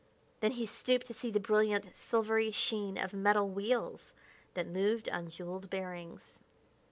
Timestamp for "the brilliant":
1.29-1.95